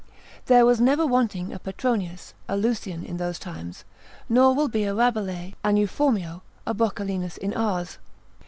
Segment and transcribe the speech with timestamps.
[0.47, 3.83] There was never wanting a Petronius, a Lucian in those times,
[4.27, 7.99] nor will be a Rabelais, an Euphormio, a Boccalinus in ours.